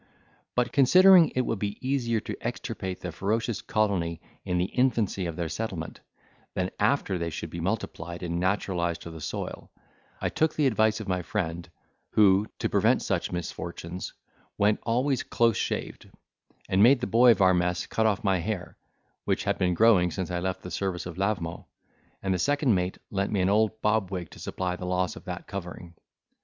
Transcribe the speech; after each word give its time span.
But, 0.55 0.71
considering 0.71 1.29
it 1.35 1.41
would 1.41 1.59
be 1.59 1.77
easier 1.79 2.19
to 2.21 2.35
extirpate 2.41 3.01
the 3.01 3.11
ferocious 3.11 3.61
colony 3.61 4.19
in 4.43 4.57
the 4.57 4.65
infancy 4.65 5.27
of 5.27 5.35
their 5.35 5.47
settlement, 5.47 5.99
than 6.55 6.71
after 6.79 7.19
they 7.19 7.29
should 7.29 7.51
be 7.51 7.59
multiplied 7.59 8.23
and 8.23 8.39
naturalised 8.39 9.01
to 9.03 9.11
the 9.11 9.21
soil, 9.21 9.69
I 10.19 10.29
took 10.29 10.55
the 10.55 10.65
advice 10.65 10.99
of 11.01 11.07
my 11.07 11.21
friend, 11.21 11.69
who, 12.13 12.47
to 12.57 12.67
prevent 12.67 13.03
such 13.03 13.31
misfortunes, 13.31 14.11
went 14.57 14.79
always 14.81 15.21
close 15.21 15.57
shaved, 15.57 16.09
and 16.67 16.81
made 16.81 16.99
the 17.01 17.05
boy 17.05 17.29
of 17.29 17.41
our 17.43 17.53
mess 17.53 17.85
cut 17.85 18.07
off 18.07 18.23
my 18.23 18.39
hair, 18.39 18.77
which 19.25 19.43
had 19.43 19.59
been 19.59 19.75
growing 19.75 20.09
since 20.09 20.31
I 20.31 20.39
left 20.39 20.63
the 20.63 20.71
service 20.71 21.05
of 21.05 21.19
Lavement; 21.19 21.65
and 22.23 22.33
the 22.33 22.39
second 22.39 22.73
mate 22.73 22.97
lent 23.11 23.31
me 23.31 23.39
an 23.41 23.49
old 23.49 23.79
bobwig 23.83 24.31
to 24.31 24.39
supply 24.39 24.75
the 24.75 24.83
loss 24.85 25.15
of 25.15 25.25
that 25.25 25.45
covering. 25.45 25.93